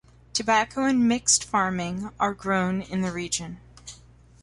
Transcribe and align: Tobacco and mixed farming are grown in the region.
Tobacco 0.33 0.85
and 0.85 1.07
mixed 1.07 1.43
farming 1.43 2.09
are 2.19 2.33
grown 2.33 2.81
in 2.81 3.01
the 3.01 3.11
region. 3.11 3.59